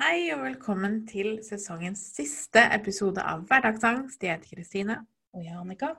[0.00, 4.22] Hei og velkommen til sesongens siste episode av Hverdagsangst.
[4.24, 4.94] Jeg heter Kristine.
[5.36, 5.90] Og jeg, Annika.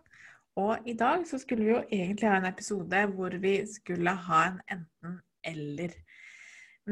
[0.58, 4.42] Og i dag så skulle vi jo egentlig ha en episode hvor vi skulle ha
[4.48, 5.94] en enten-eller.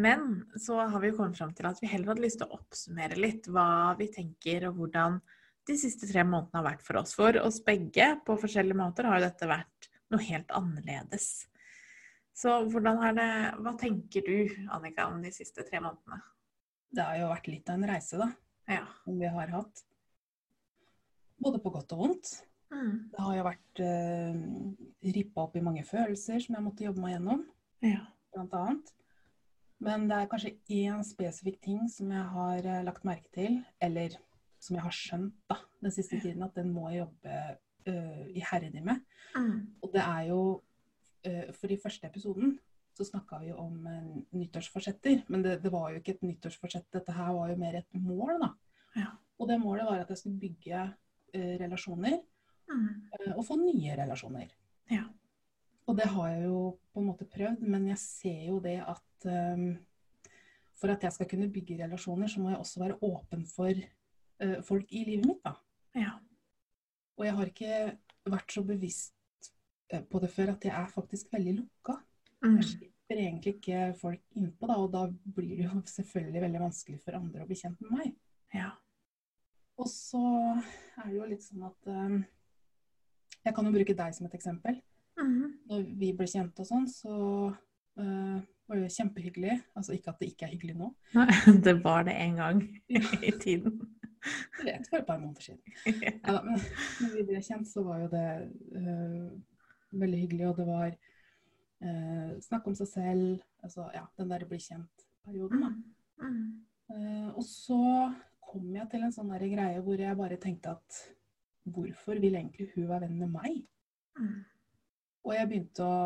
[0.05, 2.61] Men så har vi jo kommet fram til at vi heller hadde lyst til å
[2.61, 5.17] oppsummere litt hva vi tenker, og hvordan
[5.65, 7.17] de siste tre månedene har vært for oss.
[7.17, 11.31] For oss begge, på forskjellige måter, har jo dette vært noe helt annerledes.
[12.37, 13.31] Så hvordan er det
[13.65, 16.21] Hva tenker du, Annika, om de siste tre månedene?
[16.89, 18.29] Det har jo vært litt av en reise, da.
[18.69, 18.85] Ja.
[19.03, 19.83] Som vi har hatt.
[21.39, 22.31] Både på godt og vondt.
[22.69, 22.93] Mm.
[23.09, 24.39] Det har jo vært uh,
[25.15, 27.43] rippa opp i mange følelser som jeg måtte jobbe meg gjennom,
[27.85, 28.03] ja.
[28.33, 28.91] blant annet.
[29.79, 34.17] Men det er kanskje én spesifikk ting som jeg har uh, lagt merke til, eller
[34.59, 37.37] som jeg har skjønt da, den siste tiden, at den må jeg jobbe
[37.89, 39.01] uh, iherdig med.
[39.37, 39.55] Mm.
[39.81, 42.57] Og det er jo uh, For i første episoden
[42.99, 45.23] så snakka vi om uh, nyttårsforsetter.
[45.31, 48.35] Men det, det, var jo ikke et nyttårsforsett, dette her var jo mer et mål,
[48.41, 48.49] da.
[48.99, 49.13] Ja.
[49.39, 50.81] Og det målet var at jeg skulle bygge
[51.33, 52.19] eh, relasjoner,
[52.69, 52.89] Mm.
[53.09, 54.51] uh, og få nye relasjoner.
[54.93, 55.07] Ja.
[55.89, 56.59] Og det har jeg jo
[56.93, 59.71] på en måte prøvd, men jeg ser jo det at um,
[60.77, 64.59] for at jeg skal kunne bygge relasjoner, så må jeg også være åpen for uh,
[64.67, 65.55] folk i livet mitt, da.
[65.97, 66.13] Ja.
[67.17, 67.79] Og jeg har ikke
[68.29, 69.49] vært så bevisst
[69.89, 71.97] på det før at jeg er faktisk veldig lukka.
[72.45, 72.57] Mm.
[72.59, 76.99] Jeg slipper egentlig ikke folk innpå, da, og da blir det jo selvfølgelig veldig vanskelig
[77.03, 78.13] for andre å bli kjent med meg.
[78.55, 78.73] Ja.
[79.79, 80.21] Og så
[80.99, 82.19] er det jo litt sånn at um,
[83.45, 84.79] Jeg kan jo bruke deg som et eksempel.
[85.19, 85.59] Mm.
[85.69, 87.13] Når vi ble kjent og sånn, så
[87.49, 89.55] uh, var det kjempehyggelig.
[89.79, 90.91] Altså ikke at det ikke er hyggelig nå.
[91.65, 92.61] Det var det en gang
[93.29, 93.79] i tiden.
[94.59, 95.61] Jeg vet for et par måneder siden.
[96.27, 96.59] Ja, men
[96.99, 98.25] når vi ble kjent, så var jo det
[98.75, 99.29] uh,
[99.95, 100.91] veldig hyggelig, og det var
[101.83, 103.45] uh, snakke om seg selv.
[103.65, 105.71] Altså ja, den der bli kjent-perioden, da.
[106.19, 106.65] Mm.
[106.89, 107.79] Eh, og så
[108.49, 111.01] kom jeg til en sånn der greie hvor jeg bare tenkte at
[111.69, 113.59] hvorfor vil egentlig hun være venn med meg?
[114.17, 114.39] Mm.
[115.27, 115.99] Og jeg begynte å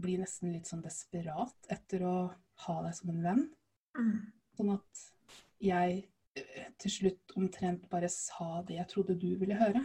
[0.00, 2.14] bli nesten litt sånn desperat etter å
[2.64, 3.44] ha deg som en venn.
[3.98, 4.16] Mm.
[4.56, 5.04] Sånn at
[5.62, 6.00] jeg
[6.38, 9.84] eh, til slutt omtrent bare sa det jeg trodde du ville høre.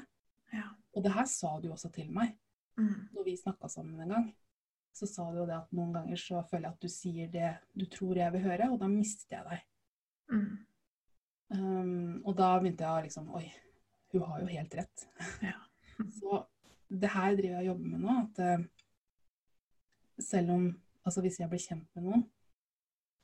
[0.56, 0.70] Ja.
[0.96, 2.38] Og det her sa du også til meg
[2.80, 3.10] Mm.
[3.12, 4.28] når vi snakka sammen en gang.
[4.96, 7.52] Så sa du jo det at noen ganger så føler jeg at du sier det
[7.78, 9.66] du tror jeg vil høre, og da mister jeg deg.
[10.34, 10.50] Mm.
[11.50, 13.48] Um, og da begynte jeg å liksom Oi,
[14.14, 15.06] hun har jo helt rett.
[15.46, 15.56] Ja.
[16.20, 16.44] Så
[16.90, 18.18] det her driver jeg og jobber med nå.
[18.26, 18.68] At uh,
[20.22, 20.70] selv om
[21.08, 22.24] Altså hvis jeg blir kjent med noen,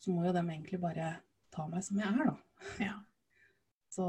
[0.02, 1.10] så må jo dem egentlig bare
[1.54, 2.64] ta meg som jeg er, da.
[2.82, 2.94] Ja.
[3.96, 4.06] Så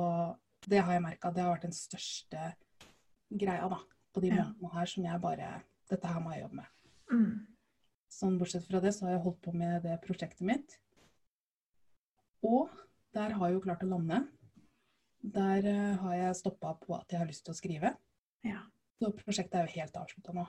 [0.70, 1.32] det har jeg merka.
[1.34, 2.46] Det har vært den største
[3.28, 3.80] greia da,
[4.14, 4.46] på de Ja.
[4.46, 5.50] månedene her som jeg bare
[5.90, 6.70] Dette her må jeg jobbe med.
[7.12, 7.46] Mm.
[8.16, 10.78] Sånn bortsett fra det, så har jeg holdt på med det prosjektet mitt.
[12.46, 12.70] Og
[13.16, 14.22] der har jeg jo klart å lande.
[15.26, 17.92] Der eh, har jeg stoppa på at jeg har lyst til å skrive.
[18.46, 18.60] Ja.
[19.00, 20.44] Så prosjektet er jo helt avslutta nå.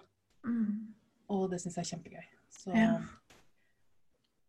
[0.48, 0.94] Mm.
[1.34, 2.28] Og det syns jeg er kjempegøy.
[2.58, 2.92] Så, Ja.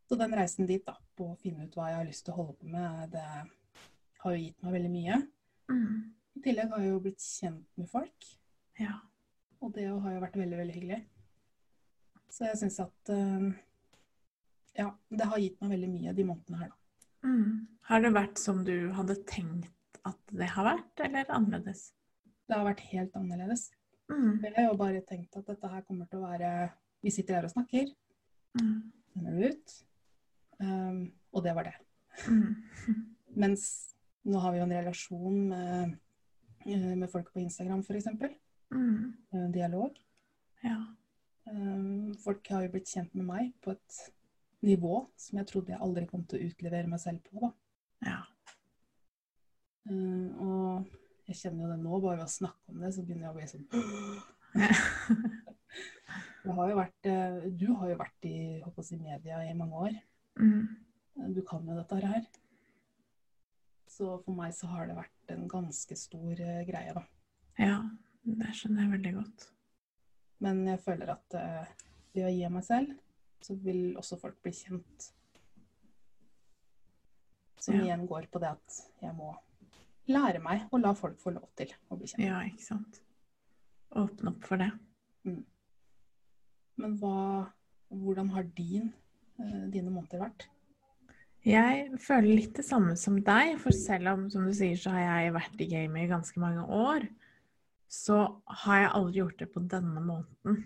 [0.08, 2.38] så den reisen dit, da, på å finne ut hva jeg har lyst til å
[2.42, 3.24] holde på med, det
[4.22, 5.18] har jo gitt meg veldig mye.
[5.72, 5.96] Mm.
[6.38, 8.28] I tillegg har jeg jo blitt kjent med folk,
[8.78, 9.00] Ja.
[9.60, 11.00] og det har jo vært veldig, veldig hyggelig.
[12.30, 13.48] Så jeg syns at eh,
[14.78, 16.76] Ja, det har gitt meg veldig mye de månedene her, da.
[17.28, 17.54] Mm.
[17.88, 21.88] Har det vært som du hadde tenkt at det har vært, eller annerledes?
[22.48, 23.64] Det har vært helt annerledes.
[24.08, 24.38] Mm.
[24.44, 26.52] Jeg har jo bare tenkt at dette her kommer til å være
[27.04, 27.90] Vi sitter her og snakker,
[28.58, 28.92] Mm.
[29.44, 29.72] ut,
[30.60, 31.74] um, og det var det.
[32.26, 32.54] Mm.
[33.42, 35.92] Mens nå har vi jo en relasjon med,
[36.66, 38.08] eh, med folk på Instagram, f.eks.
[38.74, 39.52] Mm.
[39.52, 39.94] Dialog.
[40.64, 40.80] Ja.
[41.48, 43.98] Um, folk har jo blitt kjent med meg på et
[44.66, 47.40] nivå som jeg trodde jeg aldri kom til å utlevere meg selv på.
[47.44, 47.50] da.
[48.08, 48.20] Ja.
[49.88, 53.28] Um, og jeg kjenner jo det nå, bare ved å snakke om det, så begynner
[53.28, 53.66] jeg å bli sånn
[56.48, 59.80] Det har jo vært, eh, Du har jo vært i håper jeg, media i mange
[59.88, 59.96] år.
[60.40, 60.62] Mm.
[61.34, 62.22] Du kan jo dette her.
[63.90, 67.04] Så for meg så har det vært en ganske stor eh, greie, da.
[67.60, 67.78] ja.
[68.28, 69.44] Det skjønner jeg veldig godt.
[70.44, 71.70] Men jeg føler at eh,
[72.14, 72.94] ved å gi meg selv,
[73.42, 75.10] så vil også folk bli kjent.
[77.58, 77.84] Som Ja.
[77.88, 79.32] igjen går på det at jeg må
[80.08, 82.24] lære meg å la folk få lov til å bli kjent.
[82.24, 83.00] Ja, ikke sant.
[83.98, 84.70] Åpne opp for det.
[86.78, 87.48] Men hva,
[87.90, 88.92] hvordan har din,
[89.40, 90.46] eh, dine måneder vært?
[91.44, 95.22] Jeg føler litt det samme som deg, for selv om, som du sier, så har
[95.22, 97.08] jeg vært i gamet i ganske mange år,
[97.88, 98.18] så
[98.64, 100.60] har jeg aldri gjort det på denne måten.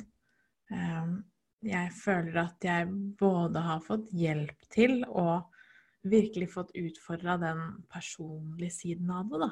[0.73, 1.23] Ehm,
[1.63, 2.89] Jeg føler at jeg
[3.21, 5.45] både har fått hjelp til og
[6.03, 9.51] virkelig fått utfordra den personlige siden av det, da.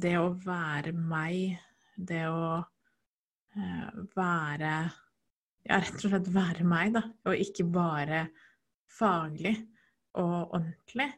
[0.00, 1.58] Det å være meg,
[1.96, 4.72] det å eh, være
[5.68, 7.02] Ja, rett og slett være meg, da.
[7.28, 8.22] Og ikke bare
[8.88, 9.52] faglig
[10.16, 11.10] og ordentlig.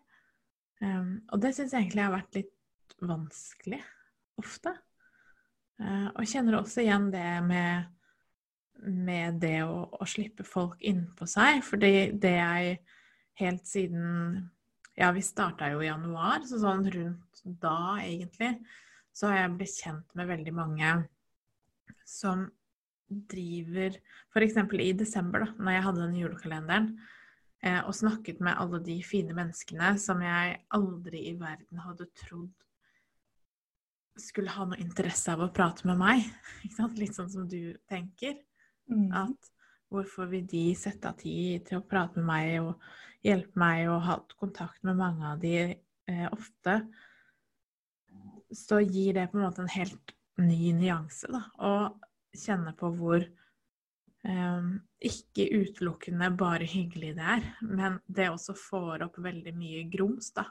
[0.83, 3.81] Og det syns jeg egentlig har vært litt vanskelig
[4.43, 4.75] ofte.
[5.83, 7.89] Eh, og kjenner også igjen det med,
[8.85, 11.63] med det å, å slippe folk innpå seg.
[11.67, 12.77] Fordi det jeg
[13.43, 14.51] helt siden
[14.95, 18.53] Ja, vi starta jo i januar, så sånn rundt da, egentlig,
[19.11, 20.93] så har jeg blitt kjent med veldig mange
[22.07, 22.45] som
[23.09, 23.97] driver
[24.31, 24.61] F.eks.
[24.79, 26.87] i desember, da når jeg hadde den julekalenderen,
[27.67, 32.55] eh, og snakket med alle de fine menneskene som jeg aldri i verden hadde trodd
[34.21, 36.25] skulle ha noe interesse av å prate med meg.
[37.01, 38.39] Litt sånn som du tenker.
[38.91, 39.09] Mm.
[39.25, 39.51] At
[39.93, 44.03] hvorfor vil de sette av tid til å prate med meg og hjelpe meg og
[44.07, 46.81] ha kontakt med mange av de eh, ofte?
[48.55, 51.47] Så gir det på en måte en helt ny nyanse, da.
[51.59, 51.73] Å
[52.35, 54.69] kjenne på hvor eh,
[55.05, 60.47] ikke utelukkende bare hyggelig det er, men det også får opp veldig mye grums, da.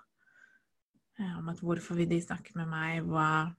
[1.19, 3.53] Eh, om at hvorfor vil de snakke med meg, hva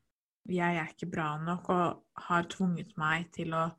[0.44, 3.70] Jeg er ikke bra nok, og har tvunget meg til å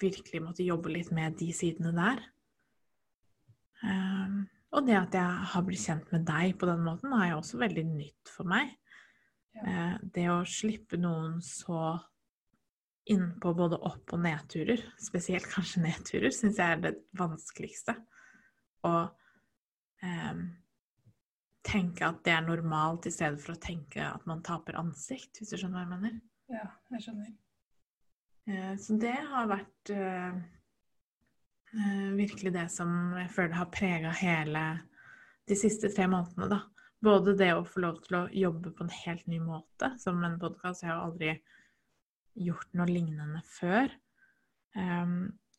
[0.00, 2.22] virkelig måtte jobbe litt med de sidene der.
[3.82, 4.38] Um,
[4.72, 7.60] og det at jeg har blitt kjent med deg på den måten, er jo også
[7.60, 8.72] veldig nytt for meg.
[9.52, 9.66] Ja.
[9.68, 11.98] Eh, det å slippe noen så
[13.12, 17.98] innpå både opp- og nedturer, spesielt kanskje nedturer, syns jeg er det vanskeligste.
[18.88, 19.10] Og
[20.06, 20.46] em,
[21.66, 25.52] tenke at det er normalt, i stedet for å tenke at man taper ansikt, hvis
[25.52, 26.18] du skjønner hva jeg mener.
[26.52, 26.66] ja,
[26.96, 27.30] jeg skjønner.
[28.50, 30.40] Eh, Så det har vært eh,
[31.78, 34.64] eh, virkelig det som jeg føler har prega hele
[35.48, 36.62] de siste tre månedene, da.
[37.02, 40.38] Både det å få lov til å jobbe på en helt ny måte, som en
[40.38, 40.84] podkast.
[40.84, 41.32] Jeg har aldri
[42.38, 43.90] gjort noe lignende før.
[44.78, 45.16] Em,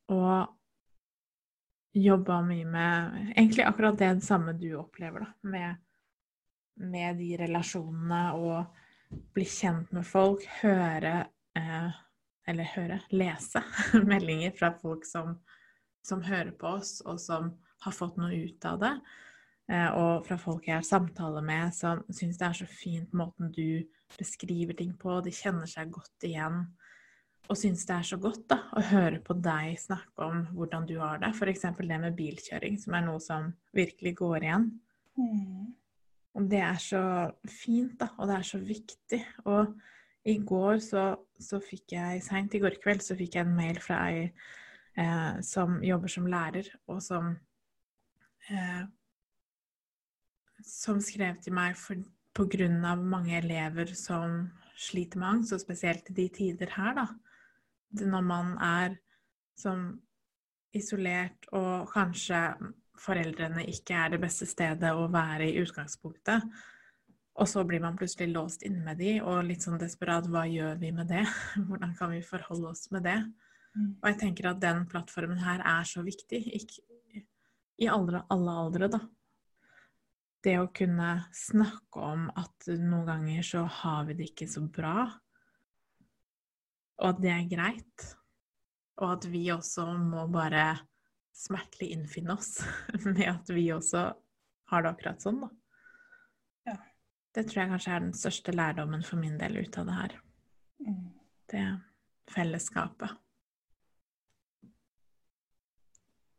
[0.07, 0.53] og
[1.93, 5.49] jobba mye med egentlig akkurat det samme du opplever, da.
[5.51, 5.83] Med,
[6.81, 11.15] med de relasjonene og bli kjent med folk, høre
[11.57, 11.99] eh,
[12.49, 13.61] eller høre, lese
[14.11, 15.37] meldinger fra folk som,
[16.05, 17.53] som hører på oss, og som
[17.83, 18.93] har fått noe ut av det.
[19.71, 23.51] Eh, og fra folk jeg har samtale med, som syns det er så fint måten
[23.53, 23.83] du
[24.17, 25.21] beskriver ting på.
[25.23, 26.65] De kjenner seg godt igjen.
[27.51, 30.95] Og syns det er så godt da, å høre på deg snakke om hvordan du
[31.01, 31.33] har det.
[31.35, 31.65] F.eks.
[31.75, 34.69] det med bilkjøring, som er noe som virkelig går igjen.
[35.19, 35.73] Mm.
[36.33, 37.03] Og det er så
[37.45, 39.19] fint, da, og det er så viktig.
[39.45, 39.75] Og
[40.25, 41.03] i går så,
[41.39, 45.39] så fikk jeg, seint i går kveld, så fikk jeg en mail fra ei eh,
[45.45, 47.35] som jobber som lærer, og som
[48.49, 48.83] eh,
[50.63, 51.99] Som skrev til meg for,
[52.33, 54.45] på grunn av mange elever som
[54.79, 57.07] sliter med angst, og spesielt i de tider her, da.
[57.99, 58.95] Når man er
[59.59, 59.99] som
[60.73, 62.39] isolert, og kanskje
[62.99, 66.45] foreldrene ikke er det beste stedet å være i utgangspunktet.
[67.33, 70.77] Og så blir man plutselig låst inne med de, og litt sånn desperat hva gjør
[70.81, 71.23] vi med det?
[71.67, 73.17] Hvordan kan vi forholde oss med det?
[73.73, 73.89] Mm.
[73.97, 76.85] Og jeg tenker at den plattformen her er så viktig, ikke,
[77.81, 79.01] i alle, alle aldre, da.
[80.43, 85.07] Det å kunne snakke om at noen ganger så har vi det ikke så bra,
[87.01, 88.09] og at det er greit.
[89.01, 90.75] Og at vi også må bare
[91.33, 92.63] smertelig innfinne oss
[93.05, 94.05] med at vi også
[94.71, 95.49] har det akkurat sånn, da.
[96.69, 96.77] Ja.
[97.33, 100.15] Det tror jeg kanskje er den største lærdommen for min del ut av det her.
[100.85, 101.03] Mm.
[101.53, 101.65] Det
[102.33, 103.19] fellesskapet.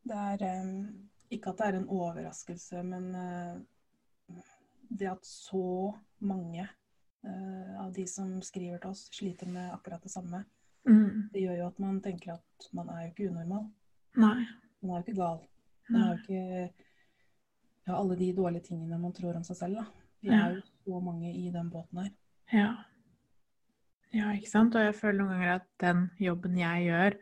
[0.04, 0.72] Det er um,
[1.32, 4.40] ikke at det er en overraskelse, men uh,
[4.88, 10.12] det at så mange uh, av de som skriver til oss, sliter med akkurat det
[10.12, 10.44] samme,
[10.84, 11.28] Mm.
[11.32, 13.68] det gjør jo at man tenker at man er jo ikke unormal.
[14.20, 14.44] Nei.
[14.84, 15.38] Man er jo ikke gal.
[15.90, 16.72] Man har jo ikke
[17.86, 19.80] ja, alle de dårlige tingene man tror om seg selv.
[19.80, 19.84] Da.
[20.24, 20.42] Vi Ja.
[20.48, 22.10] er jo så mange i den båten her.
[22.52, 22.68] Ja.
[24.14, 24.76] Ja, ikke sant?
[24.76, 27.16] Og jeg føler noen ganger at den jobben jeg gjør,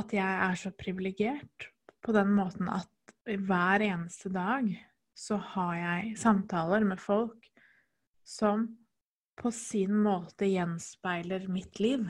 [0.00, 1.66] at jeg er så privilegert
[2.04, 2.88] på den måten at
[3.26, 4.68] hver eneste dag
[5.14, 7.48] så har jeg samtaler med folk
[8.24, 8.68] som
[9.40, 12.06] på sin måte gjenspeiler mitt liv.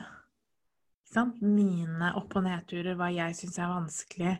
[1.41, 4.35] Mine opp- og nedturer, hva jeg syns er vanskelig.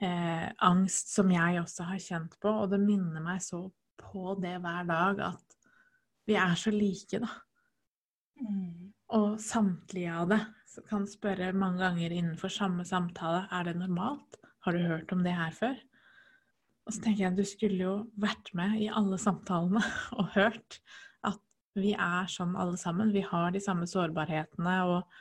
[0.00, 2.52] Eh, angst som jeg også har kjent på.
[2.62, 3.66] Og det minner meg så
[4.00, 5.58] på det hver dag at
[6.28, 7.28] vi er så like, da.
[8.40, 8.92] Mm.
[9.16, 10.40] Og samtlige av det
[10.70, 14.38] så kan spørre mange ganger innenfor samme samtale er det normalt.
[14.64, 15.74] Har du hørt om det her før?
[16.86, 19.82] Og så tenker jeg du skulle jo vært med i alle samtalene
[20.18, 20.78] og hørt
[21.26, 21.42] at
[21.78, 23.12] vi er sånn alle sammen.
[23.14, 25.20] Vi har de samme sårbarhetene og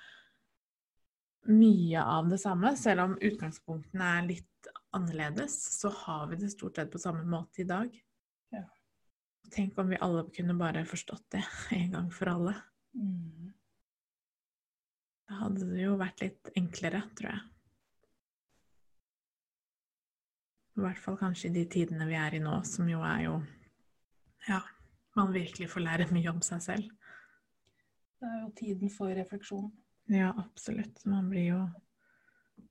[1.48, 2.74] mye av det samme.
[2.78, 7.64] Selv om utgangspunktene er litt annerledes, så har vi det stort sett på samme måte
[7.64, 7.94] i dag.
[8.54, 8.66] Ja.
[9.54, 11.46] Tenk om vi alle kunne bare forstått det
[11.78, 12.56] en gang for alle.
[12.98, 13.54] Mm.
[15.30, 17.46] Da hadde det jo vært litt enklere, tror jeg.
[20.80, 23.40] I hvert fall kanskje i de tidene vi er i nå, som jo er jo
[24.48, 24.62] Ja,
[25.20, 26.88] man virkelig får lære mye om seg selv.
[28.20, 29.68] Det er jo tiden for refleksjon.
[30.10, 31.04] Ja, absolutt.
[31.06, 31.62] Man blir jo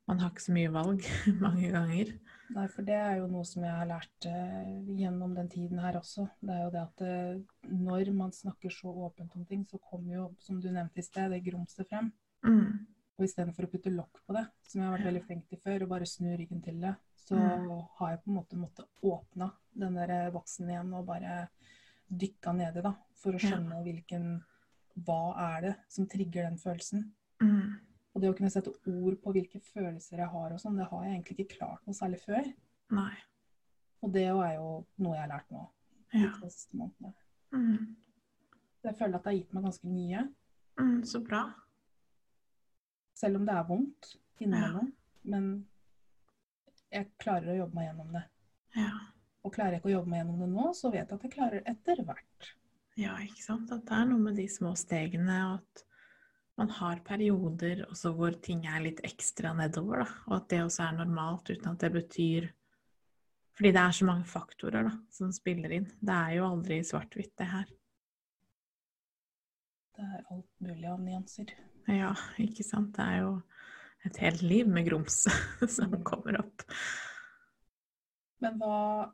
[0.09, 1.05] Man har ikke så mye valg
[1.45, 2.15] mange ganger.
[2.57, 5.99] Nei, for det er jo noe som jeg har lært eh, gjennom den tiden her
[6.01, 6.25] også.
[6.41, 10.15] Det er jo det at eh, når man snakker så åpent om ting, så kommer
[10.15, 12.09] jo, som du nevnte i sted, det grumset frem.
[12.47, 12.87] Mm.
[13.19, 15.85] Og istedenfor å putte lokk på det, som jeg har vært veldig flink til før,
[15.85, 16.95] og bare snu ryggen til det,
[17.29, 17.69] så Mm.
[17.99, 21.49] har jeg på en måte måttet åpne den der boksen igjen og bare
[22.09, 22.95] dykka nedi, da.
[23.21, 23.51] For å Ja.
[23.51, 24.39] skjønne hvilken
[25.05, 27.13] Hva er det som trigger den følelsen?
[27.43, 27.79] Mm.
[28.15, 31.05] Og det å kunne sette ord på hvilke følelser jeg har og sånn, det har
[31.05, 32.49] jeg egentlig ikke klart noe særlig før.
[32.99, 33.15] Nei.
[34.03, 34.69] Og det er jo
[35.03, 35.65] noe jeg har lært nå.
[36.17, 36.31] Ja.
[36.41, 37.13] de siste månedene.
[37.53, 37.97] Mm.
[38.87, 40.23] Jeg føler at det har gitt meg ganske mye.
[40.81, 41.43] Mm, så bra.
[43.19, 44.93] Selv om det er vondt innimellom.
[45.29, 45.51] Men
[46.95, 48.25] jeg klarer å jobbe meg gjennom det.
[48.79, 48.93] Ja.
[49.45, 51.35] Og klarer jeg ikke å jobbe meg gjennom det nå, så vet jeg at jeg
[51.35, 52.53] klarer etter hvert.
[52.99, 53.73] ja, ikke sant.
[53.75, 55.85] At det er noe med de små stegene, og at
[56.59, 60.09] man har perioder også hvor ting er litt ekstra nedover, da.
[60.27, 62.49] Og at det også er normalt, uten at det betyr
[63.59, 65.87] Fordi det er så mange faktorer da, som spiller inn.
[65.99, 67.65] Det er jo aldri svart-hvitt, det her.
[69.99, 71.51] Det er alt mulig av nyanser.
[71.91, 72.93] Ja, ikke sant.
[72.95, 73.33] Det er jo
[74.07, 75.25] et helt liv med grums
[75.77, 76.05] som Mm.
[76.07, 76.63] kommer opp.
[78.39, 79.11] Men hva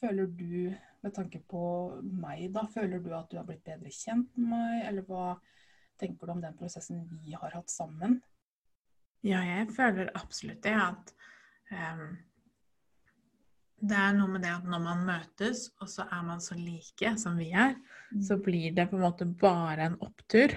[0.00, 1.62] føler du med tanke på
[2.04, 2.66] meg, da?
[2.68, 5.38] Føler du at du har blitt bedre kjent med meg, eller hva
[6.00, 8.18] tenker du om den prosessen vi har hatt sammen?
[9.26, 11.12] Ja, jeg føler absolutt det at
[11.70, 12.14] um,
[13.80, 17.14] Det er noe med det at når man møtes, og så er man så like
[17.20, 17.76] som vi er,
[18.24, 20.52] så blir det på en måte bare en opptur.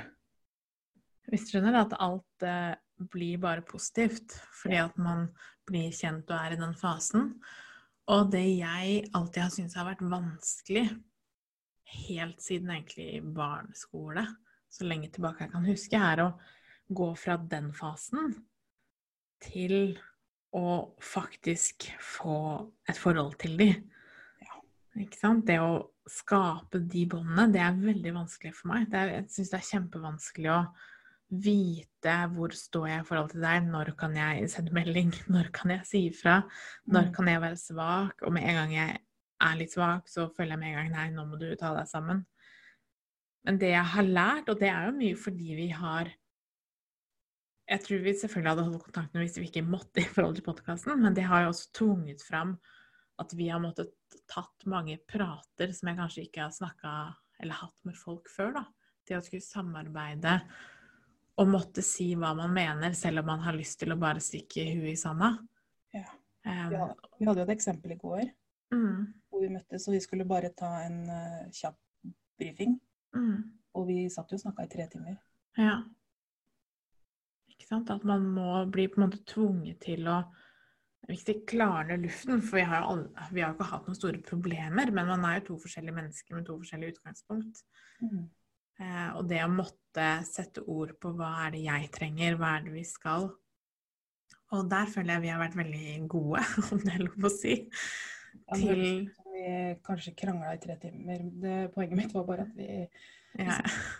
[1.31, 2.73] Hvis du skjønner at alt uh,
[3.11, 5.29] blir bare positivt fordi at man
[5.67, 7.33] blir kjent og er i den fasen.
[8.11, 10.87] Og det jeg alltid har syntes har vært vanskelig,
[11.93, 14.25] helt siden egentlig barneskole,
[14.73, 16.29] så lenge tilbake jeg kan huske, er å
[16.93, 18.33] gå fra den fasen
[19.43, 19.95] til
[20.53, 22.37] å faktisk få
[22.89, 23.69] et forhold til de.
[24.43, 24.59] Ja.
[25.01, 25.45] Ikke sant?
[25.49, 28.89] Det å skape de båndene, det er veldig vanskelig for meg.
[28.91, 30.59] Det er, jeg syns det er kjempevanskelig å
[31.43, 35.73] vite hvor står jeg i forhold til deg, når kan jeg sende melding, når kan
[35.73, 36.41] jeg si ifra,
[36.85, 37.13] når Mm.
[37.15, 38.99] kan jeg være svak, og med en gang jeg
[39.43, 41.89] er litt svak, så føler jeg med en gang nei, nå må du ta deg
[41.89, 42.25] sammen.
[43.43, 46.11] Men det jeg har lært, og det er jo mye fordi vi har
[47.69, 50.99] Jeg tror vi selvfølgelig hadde holdt kontakten hvis vi ikke måtte i forhold til podkasten,
[50.99, 52.57] men det har jo også tvunget fram
[53.21, 53.93] at vi har måttet
[54.27, 56.93] tatt mange prater som jeg kanskje ikke har snakka
[57.39, 58.51] eller hatt med folk før.
[58.57, 58.63] da.
[59.07, 60.37] Det å skulle samarbeide
[61.39, 64.65] og måtte si hva man mener, selv om man har lyst til å bare stikke
[64.75, 65.33] huet i sanda.
[65.95, 66.05] Ja.
[66.43, 68.25] Ja, vi hadde jo et eksempel i går
[68.73, 71.77] mm, hvor vi møttes, og vi skulle bare ta en eh, kjapp
[72.39, 72.75] brifing.
[73.15, 73.35] Mm,
[73.79, 75.19] Og vi satt jo og snakka i tre timer.
[75.57, 75.81] ja.
[77.53, 77.91] Ikke sant?
[77.93, 80.23] At man må bli på en måte tvunget til å
[81.03, 84.21] Hvis det klarner luften, for vi har alle, vi har jo ikke hatt noen store
[84.23, 87.59] problemer, men man er jo to forskjellige mennesker med to forskjellige utgangspunkt.
[88.79, 92.63] Eh, og det å måtte sette ord på hva er det jeg trenger, hva er
[92.69, 93.27] det vi skal.
[94.55, 97.57] Og der føler jeg vi har vært veldig gode, om det er lov å si.
[98.55, 98.85] Til
[99.43, 99.53] vi
[99.85, 101.23] kanskje krangla i tre timer.
[101.43, 102.69] Det, poenget mitt var bare at vi
[103.39, 103.57] ja.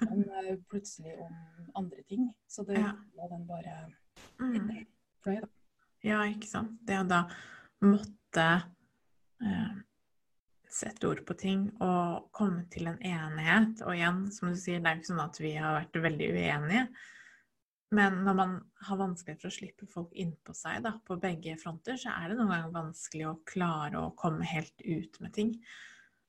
[0.08, 1.36] men eh, plutselig om
[1.84, 2.30] andre ting.
[2.48, 2.94] Så det Ja.
[3.18, 3.78] la den bare
[4.40, 4.86] Mm.
[5.24, 5.48] fløy, da.
[6.04, 6.80] ja, ikke sant.
[6.88, 7.24] Det å da
[7.84, 8.46] måtte
[9.44, 9.74] eh,
[10.70, 13.82] sette ord på ting og komme til en enighet.
[13.86, 16.30] Og igjen, som du sier, det er jo ikke sånn at vi har vært veldig
[16.34, 16.88] uenige.
[17.94, 18.54] Men når man
[18.88, 22.38] har vanskelig for å slippe folk innpå seg da, på begge fronter, så er det
[22.40, 25.54] noen ganger vanskelig å klare å komme helt ut med ting.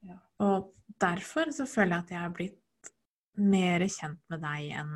[0.05, 0.19] Ja.
[0.45, 2.93] Og derfor så føler jeg at jeg har blitt
[3.41, 4.95] mer kjent med deg enn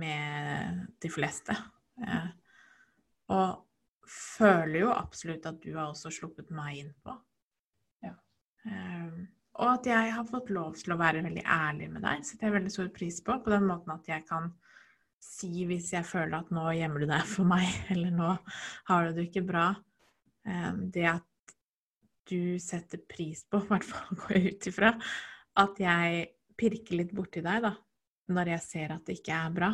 [0.00, 1.56] med de fleste.
[2.04, 2.28] Eh,
[3.34, 3.64] og
[4.10, 7.16] føler jo absolutt at du har også sluppet meg innpå.
[8.06, 8.14] Ja.
[8.68, 9.20] Eh,
[9.60, 12.58] og at jeg har fått lov til å være veldig ærlig med deg, setter jeg
[12.58, 13.38] veldig stor pris på.
[13.42, 14.52] På den måten at jeg kan
[15.20, 18.30] si hvis jeg føler at nå gjemmer du deg for meg, eller nå
[18.90, 19.68] har du det ikke bra.
[20.48, 21.54] Eh, det at
[22.30, 24.92] du setter pris på, i hvert fall går jeg ut ifra,
[25.60, 26.26] at jeg
[26.60, 27.74] pirker litt borti deg, da.
[28.30, 29.70] Når jeg ser at det ikke er bra.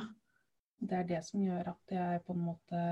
[0.80, 2.84] Det er det som gjør at jeg på en måte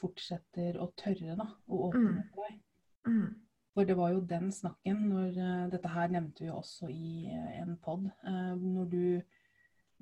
[0.00, 2.22] fortsetter å tørre da, å åpne Mm.
[2.32, 2.60] for deg.
[3.08, 3.34] Mm.
[3.74, 7.60] For det var jo den snakken når eh, Dette her nevnte vi også i eh,
[7.60, 8.06] en pod.
[8.24, 9.13] når du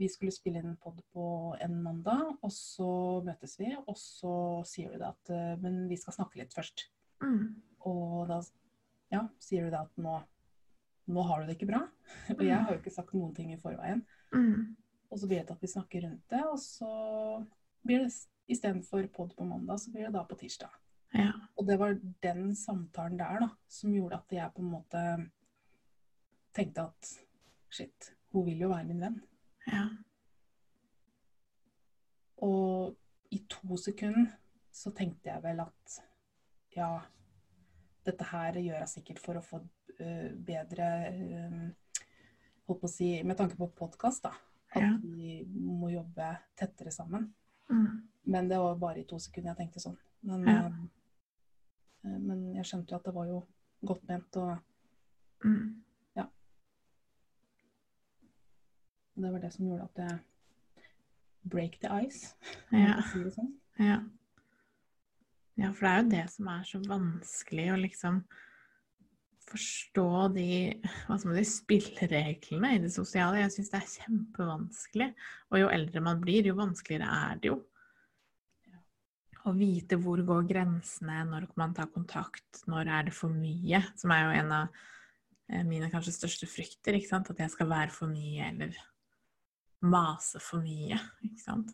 [0.02, 1.24] Vi skulle spille inn en pod på
[1.62, 2.88] en mandag, og så
[3.22, 4.34] møtes vi, og så
[4.66, 6.88] sier du det at eh, Men vi skal snakke litt først.
[7.22, 7.54] Mm.
[7.86, 8.40] Og da
[9.12, 10.16] ja, sier du det at nå,
[11.12, 11.82] nå har du det ikke bra.
[12.38, 14.02] Og jeg har jo ikke sagt noen ting i forveien.
[14.34, 14.74] Mm.
[15.12, 16.92] Og så blir det til at vi snakker rundt det, og så
[17.84, 18.12] blir det
[18.48, 20.72] istedenfor pod på mandag, så blir det da på tirsdag.
[21.12, 21.34] Ja.
[21.60, 25.02] Og det var den samtalen der da, som gjorde at jeg på en måte
[26.56, 27.10] tenkte at
[27.72, 29.20] shit, hun vil jo være min venn.
[29.70, 29.84] Ja.
[32.42, 32.96] Og
[33.30, 34.32] i to sekunder
[34.72, 35.98] så tenkte jeg vel at
[36.76, 36.88] ja,
[38.06, 39.60] dette her gjør jeg sikkert for å få
[40.00, 41.68] øh, bedre øh,
[42.70, 44.32] Holdt på å si Med tanke på podkast, da.
[44.72, 44.92] At Ja.
[45.02, 47.26] vi må jobbe tettere sammen.
[47.68, 48.08] Mm.
[48.24, 49.98] Men det var bare i to sekunder jeg tenkte sånn.
[50.22, 50.68] Men, Ja.
[52.06, 53.42] øh, men jeg skjønte jo at det var jo
[53.84, 54.58] godt ment, og
[55.44, 55.82] Mm.
[59.22, 60.20] Det var det som gjorde at jeg
[61.42, 62.34] break the ice.
[62.70, 63.00] Ja.
[63.10, 63.50] si sånn.
[63.80, 63.98] Ja.
[65.58, 68.22] ja, for det er jo det som er så vanskelig å liksom
[69.52, 70.46] forstå de
[71.10, 73.42] man si, spillereglene i det sosiale.
[73.42, 75.10] Jeg syns det er kjempevanskelig.
[75.50, 77.58] Og jo eldre man blir, jo vanskeligere er det jo.
[79.42, 83.82] Å vite hvor går grensene, når man ta kontakt, når er det for mye?
[83.98, 84.82] Som er jo en av
[85.50, 86.94] eh, mine kanskje største frykter.
[86.94, 87.32] ikke sant?
[87.34, 88.78] At jeg skal være for mye, eller
[89.82, 90.98] mase for mye.
[91.26, 91.72] ikke sant?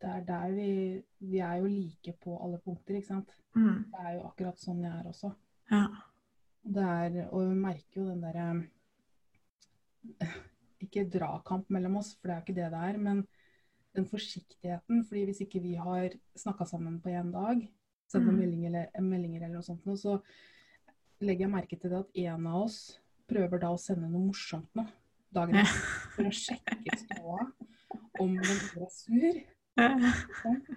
[0.00, 3.30] Det er der vi Vi er jo like på alle punkter, ikke sant.
[3.56, 3.84] Mm.
[3.92, 5.30] Det er jo akkurat sånn jeg er også.
[5.70, 5.86] Ja.
[6.64, 8.48] Det er, og vi merker jo den derre
[10.84, 13.22] Ikke dragkamp mellom oss, for det er jo ikke det det er, men
[13.96, 15.04] den forsiktigheten.
[15.06, 17.62] fordi hvis ikke vi har snakka sammen på én dag,
[18.10, 18.38] sendt Mm.
[18.38, 20.20] meldinger eller, meldinger eller noe sånt, så
[21.22, 24.68] legger jeg merke til det at en av oss prøver da å sende noe morsomt
[24.74, 24.84] nå
[25.34, 25.80] dagen etter
[26.14, 27.40] for å sjekke ståa
[28.22, 29.40] om den andre er sur.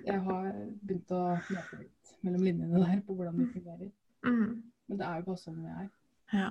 [0.07, 0.47] Jeg har
[0.81, 3.91] begynt å lete litt mellom linjene der på hvordan det fungerer.
[4.25, 4.47] Mm.
[4.87, 5.91] Men det er jo bare sånn vi er.
[6.33, 6.49] Ja.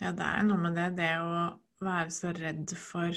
[0.00, 1.44] Ja, det er noe med det, det å
[1.84, 3.14] være så redd for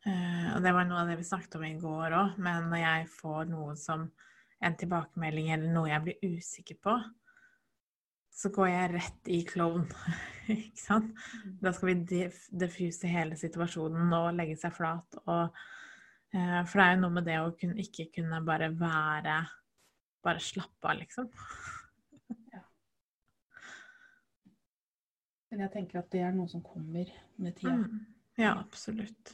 [0.00, 2.78] Uh, Og det var noe av det vi snakket om i går òg, men når
[2.80, 4.06] jeg får noe som
[4.64, 6.94] en tilbakemelding eller noe jeg blir usikker på,
[8.40, 9.84] så går jeg rett i klovn.
[10.50, 11.10] Ikke sant?
[11.60, 12.22] Da skal vi
[12.62, 15.18] diffuse hele situasjonen og legge seg flat.
[15.26, 15.60] Og,
[16.34, 19.42] eh, for det er jo noe med det å kunne, ikke kunne bare være
[20.20, 21.30] Bare slappe av, liksom.
[25.48, 27.08] Men jeg tenker at det er noe som kommer
[27.40, 27.72] med tida.
[27.78, 28.02] Mm.
[28.36, 29.32] Ja, absolutt.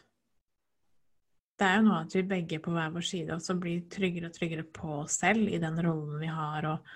[1.59, 4.39] Det er jo noe at vi begge på hver vår side også blir tryggere og
[4.39, 6.95] tryggere på oss selv i den rollen vi har, og,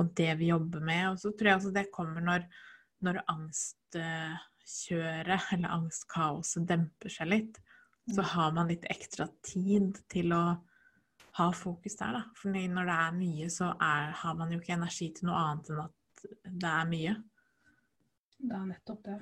[0.00, 1.02] og det vi jobber med.
[1.12, 2.40] Og så tror jeg også det kommer når,
[3.06, 7.54] når angstkjøret, eller angstkaoset, demper seg litt.
[8.10, 8.28] Så Mm.
[8.34, 10.42] har man litt ekstra tid til å
[11.38, 12.22] ha fokus der, da.
[12.36, 15.70] For når det er mye, så er, har man jo ikke energi til noe annet
[15.72, 17.14] enn at det er mye.
[18.44, 19.16] Det er nettopp det.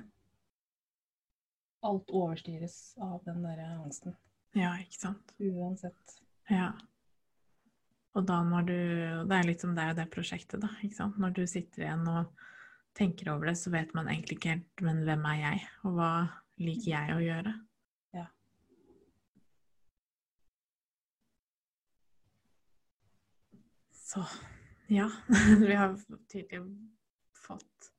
[1.83, 4.15] Alt overstyres av den der angsten.
[4.55, 5.31] Ja, ikke sant.
[5.39, 6.19] Uansett.
[6.51, 6.73] Ja.
[8.13, 8.79] Og da når du
[9.29, 10.69] Det er litt som det er jo det prosjektet, da.
[10.85, 11.19] ikke sant?
[11.21, 12.47] Når du sitter igjen og
[12.97, 16.11] tenker over det, så vet man egentlig ikke helt Men hvem er jeg, og hva
[16.61, 17.53] liker jeg å gjøre?
[18.13, 18.27] Ja.
[24.03, 24.25] Så
[24.93, 25.09] ja.
[25.67, 25.97] Vi har
[26.29, 26.61] tydelig
[27.33, 27.89] fått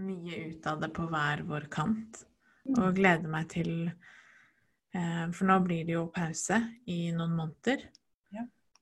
[0.00, 2.24] mye ut av det på hver vår kant.
[2.76, 7.84] Og gleder meg til eh, For nå blir det jo pause i noen måneder.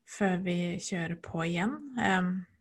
[0.06, 1.76] Før vi kjører på igjen.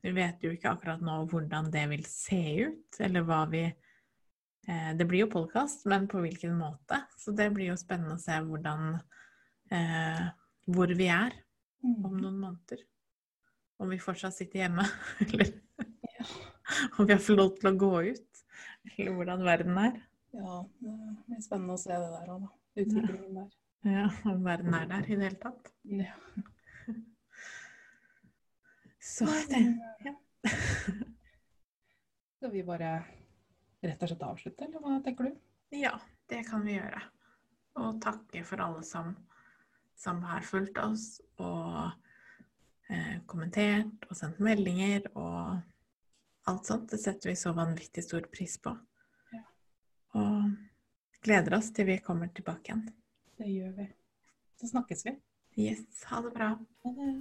[0.06, 4.92] Vi vet jo ikke akkurat nå hvordan det vil se ut, eller hva vi eh,
[4.98, 7.04] Det blir jo podkast, men på hvilken måte.
[7.18, 8.96] Så det blir jo spennende å se hvordan
[9.72, 10.26] eh,
[10.66, 11.34] Hvor vi er
[11.86, 12.16] om Mm.
[12.22, 12.80] noen måneder.
[13.78, 14.86] Om vi fortsatt sitter hjemme,
[15.26, 15.52] eller
[16.16, 16.26] Ja.
[16.98, 18.40] om vi har fått lov til å gå ut.
[18.98, 20.00] Eller hvordan verden er.
[20.34, 20.96] Ja, det
[21.28, 22.50] blir spennende å se det der òg, da.
[22.82, 23.52] Utviklingen der.
[23.86, 25.70] Ja, om verden er der i det hele tatt.
[25.86, 26.16] Ja.
[29.06, 29.62] Så det
[30.04, 30.16] ja.
[32.38, 32.90] Skal vi bare
[33.86, 35.38] rett og slett avslutte, eller hva tenker du?
[35.76, 35.94] ja,
[36.30, 37.02] det kan vi gjøre.
[37.82, 39.14] Og takke for alle som,
[40.00, 41.06] som har fulgt oss
[41.44, 41.92] og
[42.90, 45.60] eh, kommentert og sendt meldinger og
[46.50, 46.90] alt sånt.
[46.92, 48.74] Det setter vi så vanvittig stor pris på.
[49.36, 49.44] Ja.
[50.22, 52.88] Og gleder oss til vi kommer tilbake igjen.
[53.38, 53.88] Det gjør vi.
[54.62, 55.18] Så snakkes vi.
[55.60, 56.54] Yes, ha det bra.
[56.86, 57.14] Ha det.